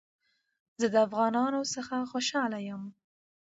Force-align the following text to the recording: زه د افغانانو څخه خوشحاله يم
زه 0.79 0.87
د 0.93 0.95
افغانانو 1.07 1.61
څخه 1.73 1.95
خوشحاله 2.11 2.59
يم 2.69 2.81